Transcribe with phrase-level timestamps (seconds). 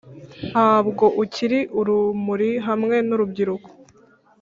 [0.51, 3.69] ntabwo ukiri urumuri hamwe nurubyiruko